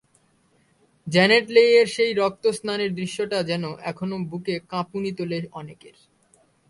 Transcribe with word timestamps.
Janet 1.07 1.45
লেইয়ের 1.49 1.87
সেই 1.87 2.11
রক্তস্নানের 2.13 2.91
দৃশ্যটা 2.95 3.43
যেন 3.43 3.63
এখনো 3.81 4.15
বুকে 4.29 4.55
কাঁপুনি 4.69 5.11
তোলে 5.17 5.39
অনেকের। 5.51 5.95